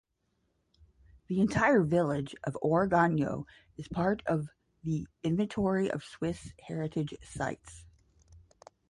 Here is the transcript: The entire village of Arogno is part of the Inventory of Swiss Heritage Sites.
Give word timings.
The 1.27 1.39
entire 1.41 1.83
village 1.83 2.33
of 2.43 2.57
Arogno 2.65 3.45
is 3.77 3.87
part 3.87 4.23
of 4.25 4.47
the 4.83 5.05
Inventory 5.21 5.91
of 5.91 6.03
Swiss 6.03 6.51
Heritage 6.65 7.13
Sites. 7.21 7.85